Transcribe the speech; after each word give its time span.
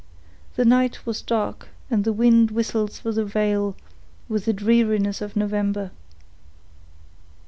The 0.55 0.65
night 0.65 1.05
was 1.05 1.21
dark, 1.21 1.67
and 1.91 2.03
the 2.03 2.11
wind 2.11 2.49
whistled 2.49 2.91
through 2.91 3.11
the 3.11 3.23
vale 3.23 3.75
with 4.27 4.45
the 4.45 4.51
dreariness 4.53 5.21
of 5.21 5.35
November. 5.35 5.91